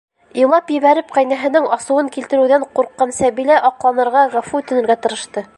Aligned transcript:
-Илап 0.43 0.71
ебәреп 0.75 1.13
ҡәйнәһенең 1.17 1.67
асыуын 1.77 2.11
килтереүҙән 2.17 2.67
ҡурҡҡан 2.79 3.15
Сәбилә 3.21 3.63
аҡланырға, 3.73 4.29
ғәфү 4.37 4.63
үтенергә 4.67 5.01
тырышты. 5.07 5.49